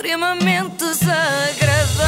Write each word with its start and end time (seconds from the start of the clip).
extremamente 0.00 0.76
desagradável. 0.76 2.04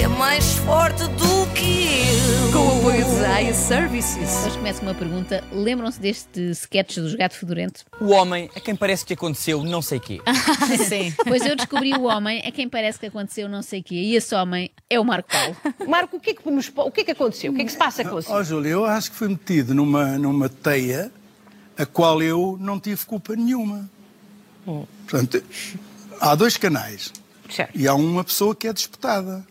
É 0.00 0.06
mais 0.06 0.54
forte 0.58 1.02
do 1.08 1.46
que 1.52 1.88
eu. 2.08 2.52
Com 2.52 2.58
o 2.68 2.78
apoio 2.78 3.04
de 3.04 3.24
Aya 3.24 3.52
Services. 3.52 4.44
Hoje 4.46 4.56
começo 4.58 4.78
com 4.80 4.86
uma 4.86 4.94
pergunta. 4.94 5.42
Lembram-se 5.52 6.00
deste 6.00 6.40
sketch 6.52 6.98
dos 6.98 7.16
Gato 7.16 7.34
Fedorento? 7.34 7.80
O 8.00 8.10
homem 8.12 8.48
a 8.54 8.60
quem 8.60 8.76
parece 8.76 9.04
que 9.04 9.14
aconteceu 9.14 9.64
não 9.64 9.82
sei 9.82 9.98
quê. 9.98 10.20
Sim. 10.88 11.12
Pois 11.26 11.44
eu 11.44 11.56
descobri 11.56 11.92
o 11.94 12.04
homem 12.04 12.44
a 12.46 12.52
quem 12.52 12.68
parece 12.68 13.00
que 13.00 13.06
aconteceu 13.06 13.48
não 13.48 13.60
sei 13.62 13.80
o 13.80 13.82
quê. 13.82 13.96
E 13.96 14.14
esse 14.14 14.32
homem 14.36 14.70
é 14.88 15.00
o 15.00 15.04
Marco 15.04 15.28
Paulo. 15.32 15.56
Marco, 15.88 16.16
o 16.16 16.20
que, 16.20 16.30
é 16.30 16.34
que, 16.34 16.48
nos- 16.48 16.70
o 16.76 16.90
que 16.92 17.00
é 17.00 17.04
que 17.04 17.10
aconteceu? 17.10 17.50
O 17.50 17.56
que 17.56 17.62
é 17.62 17.64
que 17.64 17.72
se 17.72 17.78
passa 17.78 18.04
com 18.04 18.20
Ó, 18.24 18.42
Júlio, 18.44 18.70
eu 18.70 18.84
acho 18.84 19.10
que 19.10 19.16
fui 19.16 19.26
metido 19.28 19.74
numa, 19.74 20.16
numa 20.16 20.48
teia 20.48 21.10
a 21.76 21.86
qual 21.86 22.22
eu 22.22 22.56
não 22.60 22.78
tive 22.78 23.04
culpa 23.06 23.34
nenhuma. 23.34 23.88
Portanto, 25.08 25.42
há 26.20 26.34
dois 26.34 26.56
canais 26.56 27.12
Certo, 27.50 27.76
e 27.76 27.86
há 27.88 27.94
uma 27.94 28.22
pessoa 28.24 28.54
que 28.54 28.66
é 28.68 28.72
disputada. 28.72 29.44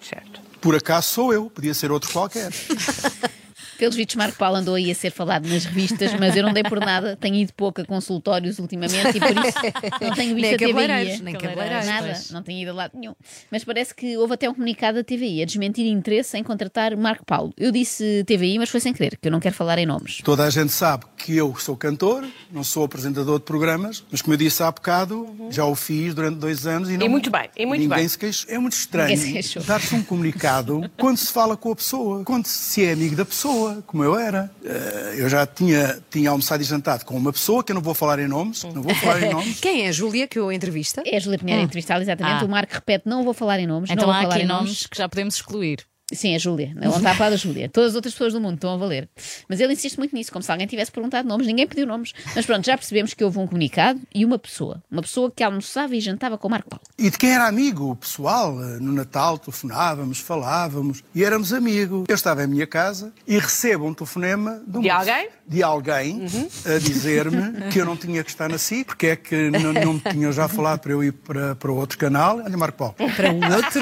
certo. 0.00 0.40
Por 0.60 0.76
acaso 0.76 1.08
sou 1.08 1.32
eu, 1.32 1.48
podia 1.48 1.72
ser 1.72 1.90
outro 1.90 2.12
qualquer. 2.12 2.52
Pelos 3.80 3.96
vistos, 3.96 4.14
Marco 4.14 4.36
Paulo 4.36 4.56
andou 4.58 4.74
aí 4.74 4.90
a 4.90 4.94
ser 4.94 5.10
falado 5.10 5.48
nas 5.48 5.64
revistas, 5.64 6.12
mas 6.20 6.36
eu 6.36 6.42
não 6.42 6.52
dei 6.52 6.62
por 6.62 6.78
nada. 6.78 7.16
Tenho 7.16 7.36
ido 7.36 7.54
pouco 7.54 7.80
a 7.80 7.84
consultórios 7.86 8.58
ultimamente 8.58 9.16
e 9.16 9.18
por 9.18 9.30
isso 9.30 9.58
não 10.02 10.14
tenho 10.14 10.34
visto 10.34 10.50
Nem 10.50 10.54
a 10.54 10.58
TVI. 10.58 11.22
nem 11.22 11.34
cabeleireiros, 11.34 11.86
Nada, 11.86 12.20
não 12.30 12.42
tenho 12.42 12.60
ido 12.60 12.72
a 12.72 12.74
lado 12.74 12.92
nenhum. 12.94 13.14
Mas 13.50 13.64
parece 13.64 13.94
que 13.94 14.18
houve 14.18 14.34
até 14.34 14.50
um 14.50 14.52
comunicado 14.52 14.98
da 14.98 15.02
TVI 15.04 15.40
a 15.40 15.46
desmentir 15.46 15.86
interesse 15.86 16.36
em 16.36 16.44
contratar 16.44 16.94
Marco 16.94 17.24
Paulo. 17.24 17.54
Eu 17.56 17.72
disse 17.72 18.22
TVI, 18.26 18.58
mas 18.58 18.68
foi 18.68 18.80
sem 18.80 18.92
querer, 18.92 19.16
que 19.16 19.28
eu 19.28 19.32
não 19.32 19.40
quero 19.40 19.54
falar 19.54 19.78
em 19.78 19.86
nomes. 19.86 20.20
Toda 20.22 20.44
a 20.44 20.50
gente 20.50 20.72
sabe 20.72 21.06
que 21.16 21.34
eu 21.34 21.56
sou 21.56 21.74
cantor, 21.74 22.26
não 22.52 22.62
sou 22.62 22.84
apresentador 22.84 23.38
de 23.38 23.46
programas, 23.46 24.04
mas 24.10 24.20
como 24.20 24.34
eu 24.34 24.38
disse 24.38 24.62
há 24.62 24.70
bocado, 24.70 25.26
já 25.48 25.64
o 25.64 25.74
fiz 25.74 26.12
durante 26.14 26.36
dois 26.36 26.66
anos 26.66 26.90
e 26.90 26.98
não. 26.98 27.08
muito 27.08 27.30
bem, 27.30 27.48
e 27.56 27.64
muito 27.64 27.80
ninguém 27.80 27.98
bem. 27.98 28.08
se 28.08 28.18
queixou. 28.18 28.50
É 28.50 28.58
muito 28.58 28.74
estranho 28.74 29.18
dar-se 29.66 29.94
um 29.94 30.02
comunicado 30.02 30.90
quando 30.98 31.16
se 31.16 31.32
fala 31.32 31.56
com 31.56 31.72
a 31.72 31.76
pessoa, 31.76 32.24
quando 32.24 32.46
se 32.46 32.84
é 32.84 32.92
amigo 32.92 33.16
da 33.16 33.24
pessoa, 33.24 33.69
como 33.86 34.04
eu 34.04 34.18
era. 34.18 34.50
Eh, 34.64 35.14
Eu 35.18 35.28
já 35.28 35.46
tinha, 35.46 36.00
tinha 36.10 36.30
almoçado 36.30 36.62
e 36.62 36.64
jantado 36.66 37.04
com 37.04 37.16
uma 37.16 37.32
pessoa 37.32 37.62
que 37.64 37.72
eu 37.72 37.74
não 37.74 37.82
vou 37.82 37.94
falar 37.94 38.18
em 38.18 38.28
nomes, 38.28 38.64
não 38.64 38.82
vou 38.82 38.94
falar 38.94 39.22
em 39.22 39.30
nomes. 39.32 39.60
Quem 39.60 39.84
é 39.84 39.88
a 39.88 39.92
Júlia 39.92 40.26
que 40.26 40.38
o 40.40 40.50
entrevista? 40.52 41.02
É 41.04 41.16
a 41.16 41.20
Júlia 41.20 41.38
Pinheiro 41.38 41.60
a 41.60 41.64
entrevistá-la 41.64 42.02
exatamente. 42.02 42.42
Ah. 42.42 42.46
O 42.46 42.48
Marco 42.48 42.74
repete: 42.74 43.08
não 43.08 43.22
vou 43.24 43.34
falar 43.34 43.58
em 43.60 43.66
nomes. 43.66 43.90
Então 43.90 44.06
não 44.06 44.12
vou 44.12 44.18
há 44.18 44.22
falar 44.22 44.34
aqui 44.36 44.44
em 44.44 44.48
nomes 44.48 44.86
que 44.86 44.96
já 44.96 45.08
podemos 45.08 45.34
excluir. 45.34 45.80
Sim, 46.12 46.34
a 46.34 46.38
Júlia. 46.38 46.72
Não 46.74 46.96
está 46.96 47.12
a 47.12 47.14
falar 47.14 47.30
da 47.30 47.36
Júlia. 47.36 47.68
Todas 47.68 47.90
as 47.90 47.96
outras 47.96 48.14
pessoas 48.14 48.32
do 48.32 48.40
mundo 48.40 48.54
estão 48.54 48.72
a 48.74 48.76
valer. 48.76 49.08
Mas 49.48 49.60
ele 49.60 49.72
insiste 49.72 49.96
muito 49.98 50.14
nisso, 50.14 50.32
como 50.32 50.42
se 50.42 50.50
alguém 50.50 50.66
tivesse 50.66 50.90
perguntado 50.90 51.26
nomes. 51.28 51.46
Ninguém 51.46 51.66
pediu 51.66 51.86
nomes. 51.86 52.12
Mas 52.34 52.44
pronto, 52.46 52.64
já 52.66 52.76
percebemos 52.76 53.14
que 53.14 53.22
houve 53.24 53.38
um 53.38 53.46
comunicado 53.46 54.00
e 54.14 54.24
uma 54.24 54.38
pessoa. 54.38 54.82
Uma 54.90 55.02
pessoa 55.02 55.30
que 55.30 55.42
almoçava 55.42 55.94
e 55.94 56.00
jantava 56.00 56.36
com 56.36 56.48
o 56.48 56.50
Marco 56.50 56.68
Paulo. 56.70 56.82
E 56.98 57.08
de 57.10 57.16
quem 57.18 57.30
era 57.32 57.46
amigo, 57.46 57.90
o 57.90 57.96
pessoal, 57.96 58.60
eh, 58.62 58.78
no 58.80 58.92
Natal 58.92 59.38
telefonávamos, 59.38 60.18
falávamos 60.18 61.02
e 61.14 61.24
éramos 61.24 61.52
amigos. 61.52 62.04
Eu 62.08 62.14
estava 62.14 62.42
em 62.44 62.46
minha 62.46 62.66
casa 62.66 63.12
e 63.26 63.38
recebo 63.38 63.86
um 63.86 63.94
telefonema 63.94 64.60
de, 64.66 64.78
uma- 64.78 64.82
De 64.82 64.90
alguém? 64.90 65.28
de 65.46 65.62
alguém 65.62 66.24
a 66.66 66.78
dizer-me 66.78 67.70
que 67.70 67.80
eu 67.80 67.84
não 67.84 67.96
tinha 67.96 68.22
que 68.24 68.30
estar 68.30 68.48
na 68.48 68.58
SIC, 68.58 68.84
porque 68.86 69.06
é 69.08 69.16
que 69.16 69.50
não, 69.50 69.72
não 69.72 69.94
me 69.94 70.00
tinham 70.00 70.32
já 70.32 70.48
falado 70.48 70.80
para 70.80 70.92
eu 70.92 71.02
ir 71.04 71.12
para, 71.12 71.54
para 71.56 71.70
outro 71.72 71.96
canal. 71.98 72.38
Olha, 72.38 72.56
Marco 72.56 72.78
Paulo. 72.78 72.94
Para 73.16 73.32
um 73.32 73.54
outro. 73.54 73.80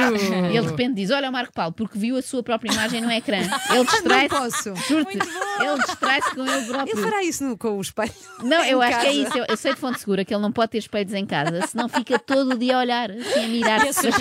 E 0.52 0.56
ele 0.56 0.60
de 0.62 0.66
repente 0.70 0.94
diz: 0.94 1.10
Olha 1.10 1.28
o 1.28 1.32
Marco 1.32 1.52
Paulo, 1.52 1.72
porque 1.72 1.98
viu 1.98 2.16
a 2.18 2.22
sua 2.22 2.42
própria 2.42 2.70
imagem 2.72 3.00
no 3.00 3.10
ecrã. 3.10 3.38
Ele 3.70 3.84
distrai-se. 3.84 4.34
Não 4.34 4.40
posso. 4.40 4.74
Juro-te, 4.88 5.18
ele 5.62 5.78
distrai-se 5.84 6.34
com 6.34 6.46
ele 6.46 6.66
próprio. 6.66 6.94
Ele 6.96 7.02
fará 7.02 7.22
isso 7.24 7.44
no- 7.44 7.56
com 7.58 7.76
o 7.76 7.80
espelho. 7.80 8.12
Não, 8.42 8.64
eu 8.64 8.80
acho 8.82 9.00
que 9.00 9.06
é 9.06 9.08
casa. 9.10 9.28
isso. 9.28 9.38
Eu, 9.38 9.44
eu 9.48 9.56
sei 9.56 9.74
de 9.74 9.80
fonte 9.80 10.00
segura 10.00 10.24
que 10.24 10.34
ele 10.34 10.42
não 10.42 10.52
pode 10.52 10.70
ter 10.72 10.78
espelhos 10.78 11.12
em 11.12 11.26
casa, 11.26 11.66
senão 11.66 11.88
fica 11.88 12.18
todo 12.18 12.52
o 12.54 12.58
dia 12.58 12.76
a 12.76 12.80
olhar, 12.80 13.10
assim, 13.10 13.40
a 13.40 13.44
a 13.44 13.48
mirar-se, 13.48 13.86
fascinado. 13.94 14.12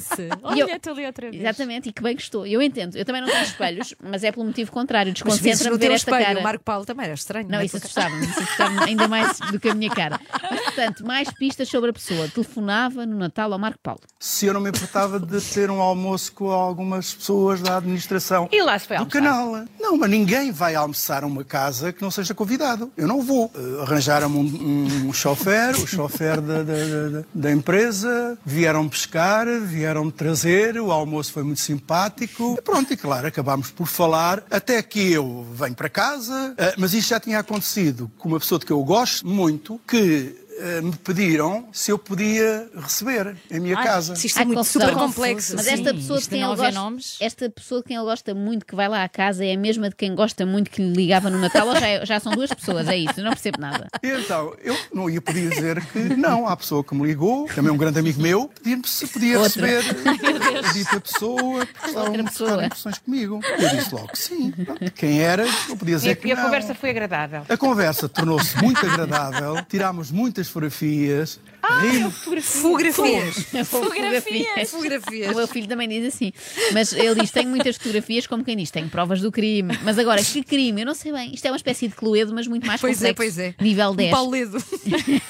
surpreender-se. 0.00 0.22
E 0.22 0.30
Olha, 0.42 0.60
eu- 0.62 0.68
estou 0.68 0.92
ali 0.92 1.06
outra 1.06 1.30
vez. 1.30 1.42
Exatamente, 1.42 1.88
e 1.88 1.92
que 1.92 2.02
bem 2.02 2.16
que 2.16 2.22
estou. 2.22 2.46
Eu 2.46 2.60
entendo. 2.62 2.96
Eu 2.96 3.04
também 3.04 3.20
não 3.22 3.28
tenho 3.28 3.42
espelhos, 3.42 3.94
mas 4.02 4.22
é 4.24 4.30
pelo 4.32 4.46
motivo 4.46 4.70
contrário. 4.72 5.12
Desconcentra-me 5.12 5.78
ver 5.78 5.90
esta 5.92 6.10
espelho, 6.10 6.24
cara. 6.26 6.40
o 6.40 6.42
Marco 6.42 6.64
Paulo 6.64 6.84
também 6.84 7.04
era 7.06 7.14
estranho. 7.14 7.48
Não, 7.48 7.58
é? 7.60 7.64
isso 7.64 7.76
assustava-me, 7.76 8.24
isso 8.26 8.40
assustava-me 8.40 8.84
ainda 8.84 9.08
mais 9.08 9.38
do 9.38 9.58
que 9.60 9.68
a 9.68 9.74
minha 9.74 9.90
cara. 9.90 10.20
Mas, 10.50 10.60
portanto, 10.60 11.06
mais 11.06 11.30
pistas 11.32 11.68
sobre 11.68 11.90
a 11.90 11.92
pessoa. 11.92 12.28
Telefonava 12.28 13.04
no 13.06 13.16
Natal 13.16 13.52
ao 13.52 13.58
Marco 13.58 13.78
Paulo. 13.82 14.00
Se 14.18 14.46
eu 14.46 14.54
não 14.54 14.60
me 14.60 14.68
importava 14.70 15.18
de 15.20 15.40
ter 15.40 15.70
um 15.70 15.80
almoço 15.80 16.32
com 16.32 16.50
algumas 16.50 17.14
pessoas 17.14 17.60
da 17.60 17.76
administração. 17.78 18.48
E 18.52 18.62
lá 18.62 18.78
se 18.78 18.86
foi 18.86 18.96
do 18.96 19.00
almoçar? 19.00 19.20
canal. 19.22 19.64
Não, 19.80 19.96
mas 19.96 20.10
ninguém 20.10 20.50
vai 20.52 20.74
almoçar 20.74 20.83
a 20.92 21.26
uma 21.26 21.44
casa 21.44 21.92
que 21.92 22.02
não 22.02 22.10
seja 22.10 22.34
convidado. 22.34 22.90
Eu 22.96 23.06
não 23.08 23.22
vou. 23.22 23.50
Uh, 23.54 23.80
Arranjaram-me 23.82 24.36
um, 24.36 25.08
um 25.08 25.12
chofer, 25.12 25.74
o 25.76 25.86
chofer 25.86 26.40
da, 26.40 26.62
da, 26.62 26.72
da- 27.20 27.24
da 27.34 27.52
empresa, 27.52 28.36
vieram 28.44 28.88
pescar, 28.88 29.46
vieram-me 29.60 30.12
trazer, 30.12 30.78
o 30.80 30.90
almoço 30.92 31.32
foi 31.32 31.42
muito 31.42 31.60
simpático. 31.60 32.56
E 32.58 32.62
pronto, 32.62 32.92
e 32.92 32.96
claro, 32.96 33.26
acabámos 33.26 33.70
por 33.70 33.86
falar, 33.86 34.42
até 34.50 34.82
que 34.82 35.12
eu 35.12 35.46
venho 35.52 35.74
para 35.74 35.88
casa, 35.88 36.54
uh, 36.58 36.74
mas 36.78 36.94
isto 36.94 37.08
já 37.10 37.20
tinha 37.20 37.38
acontecido 37.38 38.10
com 38.18 38.28
uma 38.28 38.40
pessoa 38.40 38.58
de 38.58 38.66
que 38.66 38.72
eu 38.72 38.82
gosto 38.84 39.26
muito, 39.26 39.80
que 39.86 40.36
me 40.82 40.92
pediram 40.96 41.68
se 41.72 41.90
eu 41.90 41.98
podia 41.98 42.68
receber 42.76 43.36
em 43.50 43.60
minha 43.60 43.76
casa. 43.76 44.14
Se 44.16 44.26
isto 44.26 44.36
é 44.38 44.40
Ai, 44.40 44.46
muito 44.46 44.58
confusão. 44.58 44.88
super 44.88 45.00
complexo. 45.00 45.54
Mas 45.56 45.66
Sim, 45.66 45.72
esta 45.72 45.94
pessoa 45.94 46.20
de 46.20 46.28
quem 46.28 46.42
ele 46.42 46.56
gosta, 46.56 46.72
nomes. 46.72 47.16
esta 47.20 47.50
pessoa 47.50 47.80
de 47.80 47.86
quem 47.88 47.96
ele 47.96 48.04
gosta 48.04 48.34
muito 48.34 48.64
que 48.66 48.74
vai 48.74 48.88
lá 48.88 49.02
à 49.04 49.08
casa 49.08 49.44
é 49.44 49.54
a 49.54 49.58
mesma 49.58 49.88
de 49.88 49.96
quem 49.96 50.14
gosta 50.14 50.44
muito 50.46 50.70
que 50.70 50.80
lhe 50.82 50.92
ligava 50.92 51.28
no 51.30 51.38
Natal 51.38 51.66
ou 51.68 51.74
já, 51.76 51.86
é- 51.88 52.06
já 52.06 52.20
são 52.20 52.32
duas 52.32 52.52
pessoas, 52.52 52.88
é 52.88 52.96
isso, 52.96 53.14
eu 53.18 53.24
não 53.24 53.32
percebo 53.32 53.60
nada. 53.60 53.88
E 54.02 54.08
Então, 54.08 54.54
eu 54.62 54.76
não 54.92 55.10
ia 55.10 55.20
poder 55.20 55.48
dizer 55.50 55.84
que 55.86 55.98
não. 56.16 56.46
Há 56.48 56.56
pessoa 56.56 56.82
que 56.84 56.94
me 56.94 57.06
ligou, 57.06 57.46
também 57.54 57.72
um 57.72 57.76
grande 57.76 57.98
amigo 57.98 58.20
meu, 58.20 58.48
pedia-me 58.48 58.86
se 58.86 59.06
podia 59.06 59.38
Outra. 59.40 59.66
receber 59.66 60.58
a 60.68 60.72
dita 60.72 61.00
pessoa, 61.00 61.66
porque 61.66 61.88
estavam 61.88 62.24
pessoa. 62.24 62.64
impressões 62.66 62.98
comigo. 62.98 63.40
Eu 63.58 63.68
disse 63.70 63.94
logo 63.94 64.08
que 64.08 64.18
sim. 64.18 64.50
Pronto, 64.52 64.92
Quem 64.92 65.20
era, 65.20 65.44
eu 65.68 65.76
podia 65.76 65.94
E 65.94 65.98
dizer 65.98 66.10
a, 66.12 66.16
que 66.16 66.28
e 66.28 66.32
a 66.32 66.36
não. 66.36 66.44
conversa 66.44 66.74
foi 66.74 66.90
agradável. 66.90 67.42
A 67.48 67.56
conversa 67.56 68.08
tornou-se 68.08 68.56
muito 68.62 68.84
agradável, 68.86 69.56
tirámos 69.68 70.10
muitas 70.10 70.43
fotografias, 70.48 71.40
rimos. 71.80 72.14
Fotografias. 72.44 73.36
Fotografias. 73.68 74.70
Fotografias. 74.70 75.32
O 75.32 75.36
meu 75.36 75.48
filho 75.48 75.66
também 75.66 75.88
diz 75.88 76.14
assim. 76.14 76.32
Mas 76.72 76.92
ele 76.92 77.20
diz: 77.20 77.30
tenho 77.30 77.48
muitas 77.48 77.76
fotografias, 77.76 78.26
como 78.26 78.44
quem 78.44 78.56
diz, 78.56 78.70
tenho 78.70 78.88
provas 78.88 79.20
do 79.20 79.30
crime. 79.32 79.78
Mas 79.82 79.98
agora, 79.98 80.22
que 80.22 80.42
crime? 80.42 80.82
Eu 80.82 80.86
não 80.86 80.94
sei 80.94 81.12
bem. 81.12 81.32
Isto 81.34 81.46
é 81.46 81.50
uma 81.50 81.56
espécie 81.56 81.88
de 81.88 81.94
Cluedo, 81.94 82.34
mas 82.34 82.46
muito 82.46 82.66
mais 82.66 82.80
Pois 82.80 83.02
é, 83.02 83.08
complexo. 83.08 83.36
pois 83.36 83.38
é. 83.38 83.54
Nível 83.60 83.90
Um 83.90 83.96
10. 83.96 84.10
Pauledo. 84.10 84.64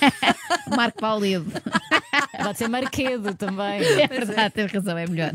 Marco 0.77 0.99
Pauledo. 1.01 1.53
Pode 2.43 2.59
ser 2.59 2.69
Marquedo 2.69 3.35
também. 3.35 3.81
É 4.05 4.07
verdade, 4.09 4.55
tem 4.55 4.67
razão, 4.67 4.99
é 4.99 5.07
melhor. 5.07 5.33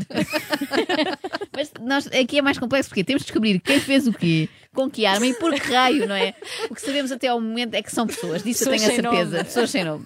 Nós, 1.80 2.06
aqui 2.08 2.38
é 2.38 2.42
mais 2.42 2.58
complexo 2.58 2.88
porque 2.90 3.04
temos 3.04 3.22
de 3.22 3.26
descobrir 3.26 3.60
quem 3.60 3.80
fez 3.80 4.06
o 4.06 4.12
quê, 4.12 4.48
com 4.74 4.88
que 4.88 5.04
arma 5.06 5.26
e 5.26 5.34
por 5.34 5.52
que 5.54 5.72
raio, 5.72 6.06
não 6.06 6.14
é? 6.14 6.34
O 6.70 6.74
que 6.74 6.80
sabemos 6.80 7.10
até 7.10 7.26
ao 7.28 7.40
momento 7.40 7.74
é 7.74 7.82
que 7.82 7.92
são 7.92 8.06
pessoas, 8.06 8.42
disso 8.42 8.64
eu 8.64 8.70
Pessoas 8.70 8.80
tenho 8.92 8.92
a 9.08 9.10
certeza. 9.10 9.30
nome. 9.36 9.44
Pessoas 9.44 9.70
sem 9.70 9.84
nome. 9.84 10.04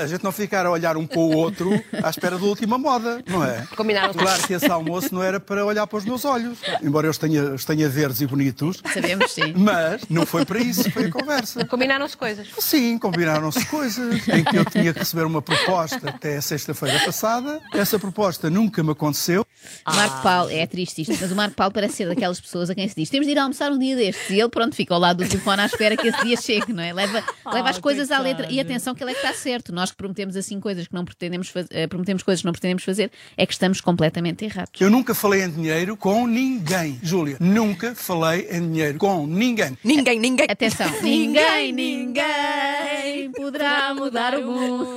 A 0.00 0.06
gente 0.06 0.22
não 0.22 0.30
ficar 0.30 0.64
a 0.66 0.70
olhar 0.70 0.96
um 0.96 1.06
para 1.06 1.18
o 1.18 1.34
outro 1.36 1.70
à 2.02 2.08
espera 2.10 2.38
da 2.38 2.44
última 2.44 2.78
moda, 2.78 3.22
não 3.28 3.44
é? 3.44 3.66
Combinaram 3.76 4.14
Claro 4.14 4.42
que 4.46 4.52
esse 4.52 4.66
almoço 4.70 5.12
não 5.14 5.22
era 5.22 5.40
para 5.40 5.64
olhar 5.64 5.86
para 5.86 5.98
os 5.98 6.04
meus 6.04 6.24
olhos, 6.24 6.58
embora 6.82 7.06
eu 7.06 7.10
os 7.10 7.18
tenha, 7.18 7.42
os 7.54 7.64
tenha 7.64 7.88
verdes 7.88 8.20
e 8.20 8.26
bonitos, 8.26 8.80
Sabemos, 8.92 9.32
sim. 9.32 9.52
mas 9.56 10.02
não 10.08 10.24
foi 10.24 10.44
para 10.44 10.60
isso 10.60 10.90
foi 10.90 11.06
a 11.06 11.10
conversa. 11.10 11.64
Combinaram-se 11.64 12.16
coisas. 12.16 12.46
Sim, 12.58 12.98
combinaram-se 12.98 13.64
coisas 13.66 14.28
em 14.28 14.44
que 14.44 14.56
eu 14.56 14.64
tinha 14.64 14.92
que 14.92 14.98
receber 15.00 15.24
uma 15.24 15.42
proposta 15.42 16.08
até 16.10 16.40
sexta-feira 16.40 17.00
passada. 17.04 17.60
Essa 17.74 17.98
proposta 17.98 18.48
nunca 18.48 18.82
me 18.82 18.92
aconteceu. 18.92 19.44
Marco 19.86 20.22
Paulo, 20.22 20.50
é 20.50 20.66
triste 20.66 21.02
isto, 21.02 21.14
mas 21.20 21.30
o 21.30 21.36
Marco 21.36 21.54
Paulo 21.56 21.72
parece 21.72 21.94
ser 21.94 22.08
daquelas 22.08 22.40
pessoas 22.40 22.70
a 22.70 22.74
quem 22.74 22.86
se 22.88 22.94
diz 22.94 23.10
temos 23.10 23.26
de 23.26 23.32
ir 23.32 23.38
almoçar 23.38 23.72
um 23.72 23.78
dia 23.78 23.96
destes. 23.96 24.30
E 24.30 24.40
ele, 24.40 24.48
pronto, 24.48 24.74
fica 24.74 24.92
ao 24.94 25.00
lado 25.00 25.24
do 25.24 25.28
telefone 25.28 25.62
à 25.62 25.66
espera 25.66 25.96
que 25.96 26.08
esse 26.08 26.24
dia 26.24 26.36
chegue, 26.36 26.72
não 26.72 26.82
é? 26.82 26.92
Leva, 26.92 27.24
leva 27.52 27.70
as 27.70 27.78
Oh, 27.78 27.80
coisas 27.80 28.10
à 28.10 28.18
letra. 28.18 28.46
E 28.50 28.60
atenção 28.60 28.94
que 28.94 29.02
ele 29.02 29.12
é 29.12 29.14
que 29.14 29.20
está 29.20 29.32
certo. 29.32 29.72
Nós 29.72 29.90
que 29.90 29.96
prometemos 29.96 30.36
assim 30.36 30.58
coisas 30.60 30.86
que 30.86 30.94
não 30.94 31.04
pretendemos 31.04 31.48
fazer, 31.48 31.88
prometemos 31.88 32.22
coisas 32.22 32.40
que 32.42 32.46
não 32.46 32.52
pretendemos 32.52 32.84
fazer, 32.84 33.10
é 33.36 33.46
que 33.46 33.52
estamos 33.52 33.80
completamente 33.80 34.44
errados. 34.44 34.72
Eu 34.80 34.90
nunca 34.90 35.14
falei 35.14 35.42
em 35.42 35.50
dinheiro 35.50 35.96
com 35.96 36.26
ninguém, 36.26 36.98
Júlia. 37.02 37.36
Nunca 37.40 37.94
falei 37.94 38.48
em 38.50 38.70
dinheiro 38.70 38.98
com 38.98 39.26
ninguém. 39.26 39.76
Ninguém, 39.82 40.18
ninguém. 40.18 40.46
Atenção, 40.48 40.90
ninguém, 41.02 41.72
ninguém 41.72 42.85
poderá 43.30 43.94
mudar 43.94 44.34
o 44.38 44.44
mundo. 44.44 44.96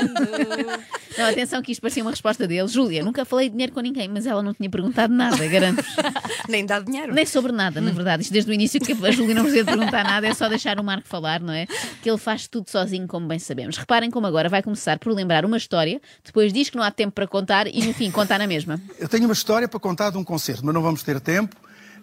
Não, 1.17 1.25
atenção 1.25 1.61
que 1.61 1.71
isto 1.71 1.81
parecia 1.81 2.03
uma 2.03 2.11
resposta 2.11 2.47
dele. 2.47 2.67
Júlia, 2.67 3.03
nunca 3.03 3.25
falei 3.25 3.49
de 3.49 3.53
dinheiro 3.53 3.73
com 3.73 3.81
ninguém, 3.81 4.07
mas 4.07 4.25
ela 4.25 4.41
não 4.41 4.53
tinha 4.53 4.69
perguntado 4.69 5.13
nada, 5.13 5.45
garanto-vos. 5.47 5.95
Nem 6.47 6.65
dá 6.65 6.79
dinheiro. 6.79 7.13
Nem 7.13 7.25
sobre 7.25 7.51
nada, 7.51 7.81
na 7.81 7.91
verdade. 7.91 8.23
Isto 8.23 8.31
desde 8.31 8.49
o 8.49 8.53
início 8.53 8.79
que 8.79 8.93
a 8.93 9.11
Júlia 9.11 9.35
não 9.35 9.43
precisa 9.43 9.65
perguntar 9.65 10.03
nada, 10.03 10.27
é 10.27 10.33
só 10.33 10.47
deixar 10.47 10.79
o 10.79 10.83
Marco 10.83 11.07
falar, 11.07 11.39
não 11.39 11.53
é? 11.53 11.65
Que 12.01 12.09
ele 12.09 12.17
faz 12.17 12.47
tudo 12.47 12.69
sozinho, 12.69 13.07
como 13.07 13.27
bem 13.27 13.39
sabemos. 13.39 13.77
Reparem 13.77 14.09
como 14.09 14.25
agora 14.27 14.49
vai 14.49 14.63
começar 14.63 14.99
por 14.99 15.13
lembrar 15.13 15.45
uma 15.45 15.57
história, 15.57 16.01
depois 16.23 16.53
diz 16.53 16.69
que 16.69 16.77
não 16.77 16.83
há 16.83 16.91
tempo 16.91 17.13
para 17.13 17.27
contar 17.27 17.67
e, 17.67 17.85
no 17.85 17.93
fim, 17.93 18.11
contar 18.11 18.39
na 18.39 18.47
mesma. 18.47 18.79
Eu 18.97 19.07
tenho 19.07 19.25
uma 19.25 19.33
história 19.33 19.67
para 19.67 19.79
contar 19.79 20.09
de 20.11 20.17
um 20.17 20.23
concerto, 20.23 20.65
mas 20.65 20.73
não 20.73 20.81
vamos 20.81 21.03
ter 21.03 21.19
tempo. 21.19 21.55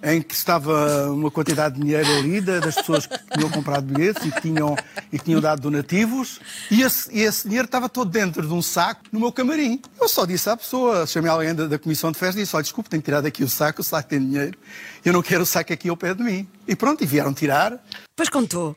Em 0.02 0.20
que 0.22 0.34
estava 0.34 1.10
uma 1.10 1.30
quantidade 1.30 1.74
de 1.76 1.80
dinheiro 1.82 2.08
ali 2.18 2.40
da- 2.40 2.60
das 2.60 2.74
pessoas 2.74 3.06
que 3.06 3.16
tinham 3.34 3.50
comprado 3.50 3.84
bilhetes 3.84 4.24
e 4.24 4.30
que 4.30 4.40
tinham, 4.40 4.76
e 5.12 5.18
que 5.18 5.24
tinham 5.24 5.40
dado 5.40 5.60
donativos, 5.62 6.40
e 6.70 6.82
esse, 6.82 7.16
esse 7.18 7.44
dinheiro 7.44 7.66
estava 7.66 7.88
todo 7.88 8.10
dentro 8.10 8.46
de 8.46 8.52
um 8.52 8.62
saco 8.62 9.02
no 9.12 9.20
meu 9.20 9.32
camarim. 9.32 9.80
Eu 10.00 10.08
só 10.08 10.24
disse 10.24 10.48
à 10.48 10.56
pessoa, 10.56 11.06
chamei 11.06 11.30
alguém 11.30 11.54
da, 11.54 11.66
da 11.66 11.78
comissão 11.78 12.12
de 12.12 12.18
festa 12.18 12.38
e 12.40 12.44
disse: 12.44 12.54
Olha, 12.54 12.62
desculpe, 12.62 12.90
tenho 12.90 13.02
que 13.02 13.06
tirar 13.06 13.20
daqui 13.20 13.42
o 13.44 13.48
saco, 13.48 13.80
o 13.80 13.84
saco 13.84 14.08
tem 14.08 14.20
dinheiro, 14.20 14.56
eu 15.04 15.12
não 15.12 15.22
quero 15.22 15.42
o 15.42 15.46
saco 15.46 15.72
aqui 15.72 15.88
ao 15.88 15.96
pé 15.96 16.14
de 16.14 16.22
mim. 16.22 16.46
E 16.68 16.74
pronto, 16.76 17.02
e 17.02 17.06
vieram 17.06 17.32
tirar. 17.32 17.78
Pois 18.16 18.28
contou. 18.28 18.76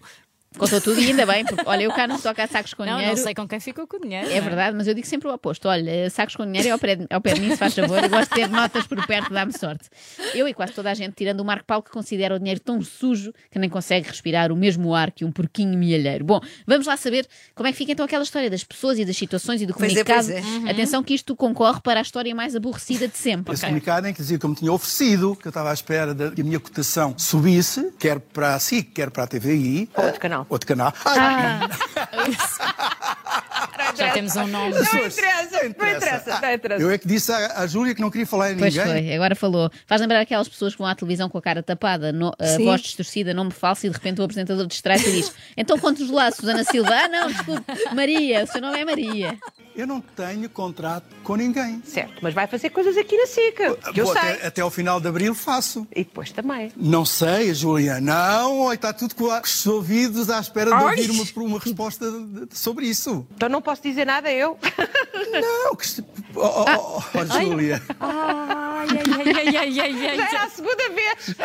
Contou 0.57 0.81
tudo 0.81 0.99
e 0.99 1.05
ainda 1.07 1.25
bem, 1.27 1.45
porque 1.45 1.61
olha, 1.65 1.83
eu 1.83 1.91
cá 1.91 2.07
não 2.07 2.19
toco 2.19 2.41
a 2.41 2.47
sacos 2.47 2.73
com 2.73 2.83
Não, 2.83 2.93
dinheiro. 2.97 3.15
não 3.15 3.23
sei 3.23 3.35
com 3.35 3.47
quem 3.47 3.59
ficou 3.59 3.85
com 3.85 3.97
o 3.97 3.99
dinheiro. 4.01 4.25
É 4.27 4.31
não 4.31 4.37
é? 4.37 4.41
verdade, 4.41 4.75
mas 4.75 4.87
eu 4.87 4.95
digo 4.95 5.05
sempre 5.05 5.27
o 5.27 5.33
oposto. 5.33 5.67
Olha, 5.69 6.09
sacos 6.09 6.35
com 6.35 6.43
dinheiro 6.43 6.67
é 6.67 6.71
ao 6.71 6.79
pé, 6.79 6.95
de- 6.95 7.05
ao 7.09 7.21
pé 7.21 7.33
de 7.35 7.41
mim, 7.41 7.51
se 7.51 7.57
faz 7.57 7.75
favor. 7.75 8.03
Eu 8.03 8.09
gosto 8.09 8.29
de 8.29 8.35
ter 8.35 8.49
notas 8.49 8.87
por 8.87 9.05
perto, 9.05 9.31
dá-me 9.31 9.55
sorte. 9.55 9.87
Eu 10.33 10.47
e 10.47 10.53
quase 10.53 10.73
toda 10.73 10.89
a 10.89 10.93
gente, 10.95 11.13
tirando 11.13 11.39
o 11.41 11.45
Marco 11.45 11.65
Paulo, 11.65 11.83
que 11.83 11.91
considera 11.91 12.35
o 12.35 12.39
dinheiro 12.39 12.59
tão 12.59 12.81
sujo 12.81 13.31
que 13.51 13.59
nem 13.59 13.69
consegue 13.69 14.07
respirar 14.07 14.51
o 14.51 14.55
mesmo 14.55 14.93
ar 14.95 15.11
que 15.11 15.23
um 15.23 15.31
porquinho 15.31 15.77
milhalheiro. 15.77 16.25
Bom, 16.25 16.41
vamos 16.65 16.87
lá 16.87 16.97
saber 16.97 17.27
como 17.53 17.67
é 17.67 17.71
que 17.71 17.77
fica 17.77 17.91
então 17.91 18.03
aquela 18.03 18.23
história 18.23 18.49
das 18.49 18.63
pessoas 18.63 18.97
e 18.97 19.05
das 19.05 19.15
situações 19.15 19.61
e 19.61 19.67
do 19.67 19.73
Pois 19.75 19.95
é, 19.95 20.03
comunicado. 20.03 20.27
pois 20.29 20.65
é. 20.65 20.71
Atenção 20.71 21.03
que 21.03 21.13
isto 21.13 21.35
concorre 21.35 21.79
para 21.81 21.99
a 21.99 22.01
história 22.01 22.33
mais 22.33 22.55
aborrecida 22.55 23.07
de 23.07 23.17
sempre. 23.17 23.53
Esse 23.53 23.63
comunicado 23.63 24.07
em 24.07 24.13
que 24.13 24.19
dizia 24.21 24.39
que 24.39 24.45
eu 24.45 24.49
me 24.49 24.55
tinha 24.55 24.73
oferecido, 24.73 25.35
que 25.35 25.47
eu 25.47 25.51
estava 25.51 25.69
à 25.69 25.73
espera 25.73 26.13
de 26.15 26.31
que 26.31 26.41
a 26.41 26.43
minha 26.43 26.59
cotação 26.59 27.13
subisse, 27.17 27.93
quer 27.99 28.19
para 28.19 28.55
a 28.55 28.59
SIC, 28.59 28.91
quer 28.93 29.11
para 29.11 29.23
a 29.25 29.27
TVI. 29.27 29.87
Outro 29.95 30.19
canal. 30.19 30.38
Outro 30.49 30.67
canal. 30.67 30.93
Ah, 31.05 31.69
Já 33.95 34.11
temos 34.11 34.35
um 34.35 34.47
nome. 34.47 34.73
Não 34.73 34.81
interessa, 34.81 35.61
não 35.61 35.67
interessa, 35.69 36.39
não 36.41 36.53
interessa. 36.53 36.83
Eu 36.83 36.91
é 36.91 36.97
que 36.97 37.07
disse 37.07 37.31
à, 37.31 37.61
à 37.61 37.67
Júlia 37.67 37.93
que 37.95 38.01
não 38.01 38.09
queria 38.09 38.25
falar 38.27 38.51
em 38.51 38.57
Pois 38.57 38.75
ninguém. 38.75 39.05
foi, 39.07 39.15
agora 39.15 39.35
falou. 39.35 39.71
Faz 39.87 40.01
lembrar 40.01 40.19
aquelas 40.21 40.47
pessoas 40.47 40.73
que 40.73 40.79
vão 40.79 40.87
à 40.87 40.95
televisão 40.95 41.29
com 41.29 41.37
a 41.37 41.41
cara 41.41 41.63
tapada, 41.63 42.11
no- 42.11 42.33
a 42.39 42.45
Sim. 42.45 42.65
voz 42.65 42.81
distorcida, 42.81 43.33
nome 43.33 43.51
falso 43.51 43.85
e 43.85 43.89
de 43.89 43.95
repente 43.95 44.21
o 44.21 44.23
apresentador 44.23 44.65
distrai-se 44.67 45.09
e 45.09 45.13
diz: 45.13 45.33
Então 45.57 45.77
contos 45.79 46.09
lá, 46.09 46.31
Susana 46.31 46.63
Silva. 46.63 46.89
Ah, 46.93 47.07
não, 47.07 47.27
desculpe, 47.27 47.63
Maria, 47.93 48.43
o 48.43 48.47
seu 48.47 48.61
nome 48.61 48.79
é 48.79 48.85
Maria. 48.85 49.37
Eu 49.79 49.87
não 49.87 50.01
tenho 50.01 50.49
contrato 50.49 51.05
com 51.23 51.35
ninguém. 51.37 51.81
Certo, 51.85 52.15
mas 52.21 52.33
vai 52.33 52.47
fazer 52.47 52.69
coisas 52.69 52.97
aqui 52.97 53.15
na 53.17 53.25
SICA, 53.27 53.75
que 53.93 54.01
eu 54.01 54.05
Vou 54.05 54.13
sei. 54.13 54.31
até, 54.33 54.47
até 54.47 54.61
ao 54.61 54.69
final 54.69 54.99
de 54.99 55.07
abril 55.07 55.33
faço. 55.33 55.87
E 55.95 56.03
depois 56.03 56.31
também. 56.31 56.71
Não 56.75 57.05
sei, 57.05 57.53
Júlia. 57.53 58.01
Não, 58.01 58.73
está 58.73 58.91
tudo 58.91 59.15
com 59.15 59.25
os 59.25 59.65
ouvidos 59.65 60.29
à 60.29 60.39
espera 60.39 60.69
de 60.71 60.75
Ai. 60.75 60.83
ouvir 60.99 61.11
uma, 61.11 61.23
uma 61.45 61.59
resposta 61.59 62.11
de- 62.11 62.45
de- 62.47 62.57
sobre 62.57 62.87
isso. 62.87 63.25
Então 63.35 63.47
não 63.47 63.61
posso 63.61 63.81
dizer 63.81 64.05
nada 64.05 64.29
eu. 64.31 64.57
Não, 65.41 65.75
que 65.75 66.03
oh, 66.35 66.41
oh, 66.41 66.65
oh, 66.97 67.03
oh, 67.19 67.25
Júlia. 67.41 67.81
Ai, 68.79 68.87
ai, 68.87 69.57
ai, 69.57 69.57
ai, 69.57 69.79
ai, 69.79 70.07
ai, 70.07 70.17
Já 70.17 70.23
ai. 70.23 70.35
era 70.35 70.43
a 70.43 70.49
segunda 70.49 70.89
vez. 70.89 71.35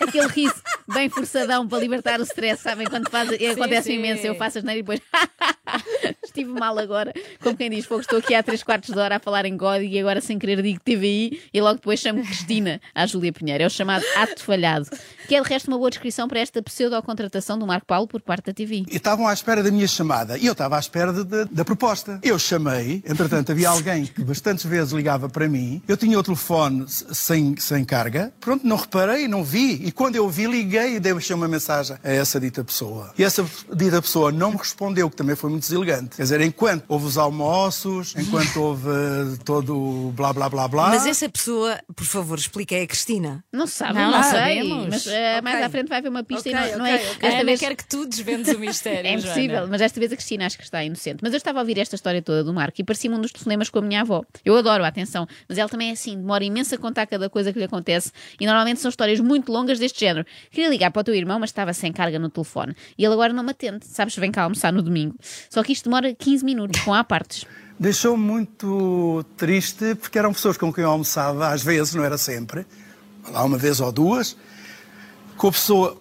Aquele 0.00 0.28
riso 0.28 0.62
bem 0.88 1.08
forçadão 1.08 1.66
para 1.66 1.78
libertar 1.80 2.20
o 2.20 2.22
stress, 2.22 2.62
sabem? 2.62 2.86
Quando 2.86 3.10
faz, 3.10 3.30
acontece 3.32 3.88
sim. 3.88 3.94
imenso, 3.94 4.24
eu 4.24 4.36
faço 4.36 4.58
as 4.58 4.64
neiras 4.64 4.80
e 4.80 4.82
depois. 4.82 5.00
Mal 6.58 6.78
agora, 6.78 7.12
como 7.42 7.56
quem 7.56 7.70
diz, 7.70 7.86
fogo, 7.86 8.00
estou 8.00 8.18
aqui 8.18 8.34
há 8.34 8.42
3 8.42 8.62
quartos 8.62 8.92
de 8.92 8.98
hora 8.98 9.16
a 9.16 9.20
falar 9.20 9.44
em 9.46 9.56
God 9.56 9.82
e 9.82 9.98
agora 9.98 10.20
sem 10.20 10.38
querer 10.38 10.62
digo 10.62 10.80
TVI 10.84 11.40
e 11.52 11.60
logo 11.60 11.74
depois 11.74 12.00
chamo 12.00 12.22
Cristina 12.24 12.80
à 12.94 13.06
Júlia 13.06 13.32
Pinheiro. 13.32 13.62
É 13.64 13.66
o 13.66 13.70
chamado 13.70 14.04
ato 14.16 14.42
falhado, 14.42 14.86
que 15.28 15.34
é 15.34 15.40
de 15.42 15.48
resto 15.48 15.68
uma 15.68 15.78
boa 15.78 15.90
descrição 15.90 16.26
para 16.28 16.40
esta 16.40 16.62
pseudo-contratação 16.62 17.58
do 17.58 17.66
Marco 17.66 17.86
Paulo 17.86 18.06
por 18.06 18.20
parte 18.20 18.46
da 18.46 18.52
TVI. 18.52 18.84
E 18.90 18.96
estavam 18.96 19.26
à 19.28 19.32
espera 19.32 19.62
da 19.62 19.70
minha 19.70 19.86
chamada. 19.86 20.36
E 20.38 20.46
eu 20.46 20.52
estava 20.52 20.76
à 20.76 20.80
espera 20.80 21.12
de- 21.12 21.24
de- 21.24 21.44
da 21.46 21.64
proposta. 21.64 22.18
Eu 22.22 22.38
chamei, 22.38 23.02
entretanto, 23.06 23.52
havia 23.52 23.68
alguém 23.68 24.06
que 24.06 24.22
bastantes 24.24 24.64
vezes 24.64 24.92
ligava 24.92 25.28
para 25.28 25.48
mim. 25.48 25.82
Eu 25.86 25.96
tinha 25.96 26.18
o 26.18 26.22
telefone 26.22 26.84
sem, 26.88 27.56
sem 27.58 27.84
carga. 27.84 28.32
Pronto, 28.40 28.66
não 28.66 28.76
reparei, 28.76 29.28
não 29.28 29.44
vi. 29.44 29.74
E 29.86 29.92
quando 29.92 30.16
eu 30.16 30.28
vi, 30.28 30.46
liguei 30.46 30.96
e 30.96 31.00
deixei 31.00 31.34
uma 31.34 31.48
mensagem 31.48 31.96
a 32.02 32.10
essa 32.10 32.40
dita 32.40 32.62
pessoa. 32.64 33.12
E 33.18 33.24
essa 33.24 33.44
dita 33.74 34.00
pessoa 34.02 34.32
não 34.32 34.52
me 34.52 34.56
respondeu, 34.58 35.08
que 35.10 35.16
também 35.16 35.36
foi 35.36 35.50
muito 35.50 35.62
deselegante. 35.62 36.16
Quer 36.16 36.22
dizer, 36.22 36.39
enquanto 36.42 36.84
houve 36.88 37.06
os 37.06 37.16
almoços, 37.18 38.14
enquanto 38.16 38.56
houve 38.60 38.88
eh, 38.88 39.38
todo 39.44 39.76
o 39.76 40.12
blá 40.12 40.32
blá 40.32 40.48
blá 40.48 40.68
blá. 40.68 40.88
Mas 40.90 41.06
essa 41.06 41.28
pessoa, 41.28 41.78
por 41.94 42.04
favor, 42.04 42.38
explique, 42.38 42.74
é 42.74 42.82
a 42.82 42.86
Cristina. 42.86 43.44
Não 43.52 43.66
se 43.66 43.74
sabe, 43.74 43.94
Não, 43.94 44.10
não, 44.10 44.18
não 44.18 44.22
sei, 44.22 44.32
sabemos. 44.32 44.86
mas 44.88 45.06
eh, 45.06 45.40
mais 45.40 45.56
Ok. 45.56 45.66
à 45.66 45.70
frente 45.70 45.88
vai 45.88 45.98
haver 45.98 46.08
uma 46.08 46.22
pista 46.24 46.48
Ok, 46.48 46.52
e 46.52 46.70
não, 46.72 46.78
não 46.78 46.86
é. 46.86 46.94
ok, 46.94 47.06
ok. 47.06 47.16
A 47.16 47.20
Desta 47.20 47.36
Ana 47.36 47.44
vez 47.44 47.60
quer 47.60 47.74
que 47.76 47.84
tu 47.86 48.06
desvendes 48.06 48.54
o 48.54 48.58
mistério. 48.58 49.00
É 49.10 49.14
impossível, 49.14 49.56
Joana. 49.56 49.66
mas 49.70 49.80
desta 49.80 49.98
vez 50.00 50.12
a 50.12 50.16
Cristina 50.16 50.46
acho 50.46 50.56
que 50.58 50.64
está 50.64 50.84
inocente. 50.84 51.18
Mas 51.22 51.32
eu 51.32 51.36
estava 51.36 51.58
a 51.58 51.62
ouvir 51.62 51.78
esta 51.78 51.94
história 51.94 52.20
toda 52.22 52.44
do 52.44 52.52
Marco 52.52 52.80
e 52.80 52.84
parecia-me 52.84 53.16
um 53.16 53.20
dos 53.20 53.32
telefonemas 53.32 53.68
com 53.70 53.78
a 53.78 53.82
minha 53.82 54.00
avó. 54.02 54.22
Eu 54.44 54.56
adoro, 54.56 54.84
atenção, 54.84 55.26
mas 55.48 55.58
ela 55.58 55.68
também 55.68 55.88
é 55.90 55.92
assim, 55.92 56.16
demora 56.16 56.44
imenso 56.44 56.74
a 56.74 56.78
contar 56.78 57.06
cada 57.06 57.28
coisa 57.30 57.52
que 57.52 57.58
lhe 57.58 57.64
acontece 57.64 58.12
e 58.38 58.46
normalmente 58.46 58.80
são 58.80 58.88
histórias 58.88 59.20
muito 59.20 59.50
longas 59.52 59.78
deste 59.78 60.00
género. 60.00 60.26
Queria 60.50 60.68
ligar 60.68 60.90
para 60.90 61.00
o 61.00 61.04
teu 61.04 61.14
irmão, 61.14 61.38
mas 61.40 61.50
estava 61.50 61.72
sem 61.72 61.92
carga 61.92 62.18
no 62.18 62.28
telefone 62.30 62.74
e 62.96 63.04
ele 63.04 63.12
agora 63.14 63.32
não 63.32 63.42
me 63.42 63.50
atende. 63.50 63.86
Sabes, 63.86 64.14
vem 64.16 64.30
cá 64.30 64.42
almoçar 64.42 64.72
no 64.72 64.82
domingo. 64.82 65.14
Só 65.48 65.62
que 65.62 65.72
isto 65.72 65.84
demora 65.84 66.14
15 66.14 66.29
minutos, 66.42 66.80
com 66.80 66.94
a 66.94 67.02
partes. 67.02 67.44
Deixou-me 67.78 68.22
muito 68.22 69.24
triste 69.36 69.94
porque 69.94 70.18
eram 70.18 70.32
pessoas 70.32 70.56
com 70.56 70.72
quem 70.72 70.84
eu 70.84 70.90
almoçava, 70.90 71.48
às 71.48 71.62
vezes, 71.62 71.94
não 71.94 72.04
era 72.04 72.18
sempre, 72.18 72.66
lá 73.30 73.42
uma 73.44 73.56
vez 73.56 73.80
ou 73.80 73.90
duas, 73.90 74.36
com 75.36 75.50
pessoa, 75.50 76.00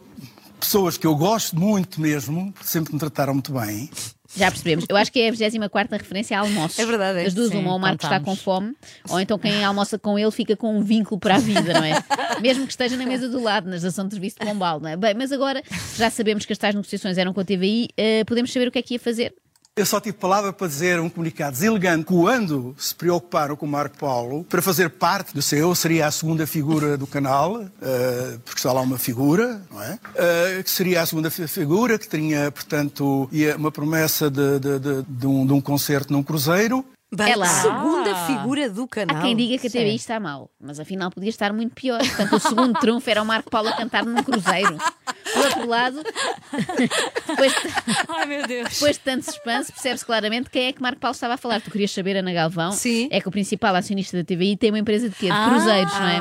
pessoas 0.59 0.97
que 0.97 1.07
eu 1.07 1.15
gosto 1.15 1.57
muito 1.57 2.01
mesmo, 2.01 2.51
porque 2.51 2.67
sempre 2.67 2.93
me 2.93 2.99
trataram 2.99 3.33
muito 3.33 3.53
bem. 3.53 3.89
Já 4.35 4.51
percebemos. 4.51 4.85
Eu 4.87 4.95
acho 4.95 5.11
que 5.11 5.19
é 5.21 5.29
a 5.29 5.31
24 5.31 5.97
referência 5.97 6.37
a 6.37 6.41
almoços. 6.41 6.77
É 6.77 6.85
verdade, 6.85 7.19
é. 7.19 7.25
As 7.25 7.33
duas, 7.33 7.49
Sim, 7.49 7.57
uma, 7.57 7.71
ou 7.71 7.77
o 7.77 7.79
Marco 7.79 8.03
está 8.03 8.19
com 8.19 8.35
fome, 8.35 8.75
ou 9.09 9.19
então 9.19 9.39
quem 9.39 9.63
almoça 9.63 9.97
com 9.97 10.19
ele 10.19 10.31
fica 10.31 10.55
com 10.55 10.77
um 10.77 10.83
vínculo 10.83 11.19
para 11.19 11.35
a 11.35 11.39
vida, 11.39 11.73
não 11.73 11.83
é? 11.83 12.03
Mesmo 12.39 12.65
que 12.65 12.71
esteja 12.71 12.95
na 12.95 13.05
mesa 13.05 13.27
do 13.27 13.41
lado, 13.41 13.67
na 13.67 13.77
estação 13.77 14.05
de 14.07 14.13
serviço 14.13 14.37
de 14.39 14.45
Pombal, 14.45 14.79
não 14.79 14.89
é? 14.89 14.95
Bem, 14.95 15.15
mas 15.15 15.31
agora 15.31 15.63
já 15.95 16.09
sabemos 16.11 16.45
que 16.45 16.53
as 16.53 16.59
tais 16.59 16.75
negociações 16.75 17.17
eram 17.17 17.33
com 17.33 17.39
a 17.39 17.45
TVI, 17.45 17.89
eh, 17.97 18.23
podemos 18.25 18.53
saber 18.53 18.67
o 18.67 18.71
que 18.71 18.77
é 18.79 18.81
que 18.81 18.93
ia 18.95 18.99
fazer? 18.99 19.33
Eu 19.79 19.85
só 19.85 19.97
tive 20.01 20.17
palavra 20.17 20.51
para 20.51 20.67
dizer 20.67 20.99
um 20.99 21.09
comunicado 21.09 21.53
deselegante 21.53 22.03
quando 22.03 22.75
se 22.77 22.93
preocuparam 22.93 23.55
com 23.55 23.65
o 23.65 23.69
Marco 23.69 23.95
Paulo 23.97 24.43
para 24.43 24.61
fazer 24.61 24.89
parte 24.89 25.33
do 25.33 25.41
seu, 25.41 25.73
seria 25.73 26.05
a 26.05 26.11
segunda 26.11 26.45
figura 26.45 26.97
do 26.97 27.07
canal, 27.07 27.61
eh, 27.81 28.37
porque 28.43 28.59
está 28.59 28.73
lá 28.73 28.81
uma 28.81 28.97
figura, 28.97 29.61
não 29.71 29.81
é? 29.81 29.97
Eh, 30.15 30.61
que 30.63 30.69
seria 30.69 31.01
a 31.01 31.05
segunda 31.05 31.31
fi- 31.31 31.47
figura, 31.47 31.97
que 31.97 32.09
tinha, 32.09 32.51
portanto, 32.51 33.29
ia- 33.31 33.55
uma 33.55 33.71
promessa 33.71 34.29
de, 34.29 34.59
de- 34.59 34.79
de- 34.79 35.03
de 35.07 35.25
um, 35.27 35.45
de 35.45 35.53
um 35.53 35.61
concerto 35.61 36.11
num 36.11 36.21
cruzeiro. 36.23 36.83
Bem, 37.11 37.31
É 37.31 37.35
lá. 37.35 37.47
segunda 37.47 38.15
figura 38.27 38.69
do 38.69 38.87
canal. 38.87 39.17
Há 39.17 39.21
quem 39.21 39.35
diga 39.35 39.57
que 39.57 39.65
a 39.65 39.69
TVI 39.71 39.95
está 39.95 40.19
mal, 40.19 40.47
mas 40.61 40.79
afinal 40.79 41.09
podia 41.09 41.29
estar 41.31 41.51
muito 41.51 41.73
pior. 41.73 41.97
Portanto, 41.97 42.35
o 42.35 42.39
segundo 42.39 42.79
trunfo 42.79 43.09
era 43.09 43.19
o 43.23 43.25
Marco 43.25 43.49
Paulo 43.49 43.67
a 43.69 43.71
cantar 43.77 44.05
num 44.05 44.21
cruzeiro. 44.21 44.77
Por 45.33 45.45
outro 45.45 45.67
lado, 45.67 46.03
depois, 47.27 47.53
Ai, 48.09 48.25
meu 48.25 48.47
Deus. 48.47 48.69
depois 48.69 48.95
de 48.97 48.99
tanto 49.03 49.25
suspense, 49.25 49.71
percebe-se 49.71 50.05
claramente 50.05 50.49
quem 50.49 50.67
é 50.67 50.73
que 50.73 50.81
Marco 50.81 50.99
Paulo 50.99 51.13
estava 51.13 51.35
a 51.35 51.37
falar. 51.37 51.61
Tu 51.61 51.69
querias 51.71 51.91
saber, 51.91 52.17
Ana 52.17 52.33
Galvão? 52.33 52.71
Sim. 52.71 53.07
É 53.11 53.21
que 53.21 53.27
o 53.27 53.31
principal 53.31 53.75
acionista 53.75 54.17
da 54.17 54.23
TVI 54.23 54.57
tem 54.57 54.71
uma 54.71 54.79
empresa 54.79 55.09
de 55.09 55.15
quê? 55.15 55.25
De 55.27 55.31
Ah. 55.31 55.47
cruzeiros, 55.49 55.93
não 55.93 56.07
é? 56.07 56.19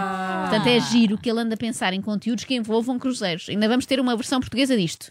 Portanto, 0.48 0.66
é 0.68 0.80
giro 0.80 1.18
que 1.18 1.30
ele 1.30 1.40
anda 1.40 1.54
a 1.54 1.58
pensar 1.58 1.92
em 1.92 2.00
conteúdos 2.00 2.44
que 2.44 2.54
envolvam 2.54 2.98
cruzeiros. 2.98 3.48
Ainda 3.48 3.68
vamos 3.68 3.86
ter 3.86 3.98
uma 4.00 4.16
versão 4.16 4.40
portuguesa 4.40 4.76
disto. 4.76 5.10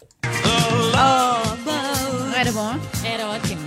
Não 2.24 2.34
era 2.34 2.52
bom? 2.52 2.74
Era 3.04 3.26
ótimo. 3.28 3.60